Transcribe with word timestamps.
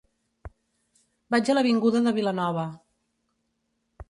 Vaig 1.35 1.51
a 1.51 1.57
l'avinguda 1.57 2.01
de 2.09 2.15
Vilanova. 2.19 2.65